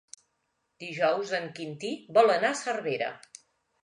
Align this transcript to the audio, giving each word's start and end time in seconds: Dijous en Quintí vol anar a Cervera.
Dijous 0.83 1.33
en 1.39 1.45
Quintí 1.59 1.91
vol 2.19 2.33
anar 2.37 2.51
a 2.55 2.59
Cervera. 2.63 3.11